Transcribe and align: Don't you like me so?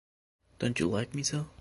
Don't 0.59 0.79
you 0.79 0.87
like 0.87 1.13
me 1.13 1.21
so? 1.23 1.47